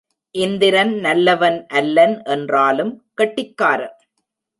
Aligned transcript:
இந்திரன் 0.35 0.93
நல்லவன் 0.99 1.67
அல்லன் 1.67 2.23
என்றாலும், 2.23 3.05
கெட்டிக்காரன். 3.13 3.95